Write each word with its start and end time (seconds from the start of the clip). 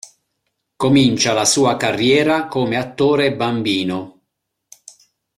Comincia 0.77 1.31
la 1.31 1.45
sua 1.45 1.77
carriera 1.77 2.47
come 2.47 2.75
attore 2.75 3.35
bambino. 3.35 4.21